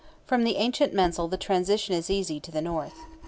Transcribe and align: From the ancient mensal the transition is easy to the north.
From 0.25 0.43
the 0.45 0.55
ancient 0.55 0.95
mensal 0.95 1.29
the 1.29 1.37
transition 1.37 1.93
is 1.93 2.09
easy 2.09 2.39
to 2.39 2.49
the 2.49 2.59
north. 2.59 2.95